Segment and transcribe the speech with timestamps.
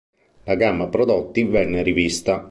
[0.45, 2.39] La gamma prodotti venne rivista.